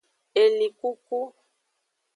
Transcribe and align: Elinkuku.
Elinkuku. 0.43 1.19